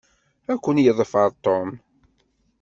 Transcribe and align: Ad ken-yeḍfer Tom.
Ad 0.51 0.59
ken-yeḍfer 0.63 1.29
Tom. 1.43 1.69